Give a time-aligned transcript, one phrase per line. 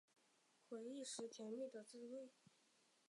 [0.67, 2.31] 回忆时甜蜜的滋味